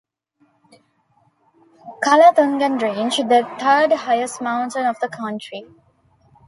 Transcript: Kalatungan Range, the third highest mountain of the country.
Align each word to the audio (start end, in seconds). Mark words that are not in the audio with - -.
Kalatungan 2.03 2.81
Range, 2.81 3.17
the 3.17 3.47
third 3.59 3.91
highest 3.95 4.41
mountain 4.41 4.87
of 4.87 4.99
the 4.99 5.07
country. 5.07 5.67